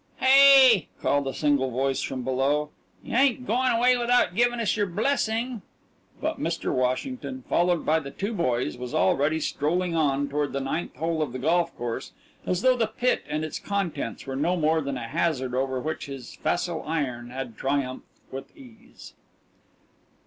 [0.17, 2.71] "Hey!" called a single voice from below,
[3.03, 5.61] "you ain't goin' away without givin' us your blessing?"
[6.19, 6.73] But Mr.
[6.73, 11.33] Washington, followed by the two boys, was already strolling on toward the ninth hole of
[11.33, 12.13] the golf course,
[12.47, 16.07] as though the pit and its contents were no more than a hazard over which
[16.07, 19.13] his facile iron had triumphed with ease.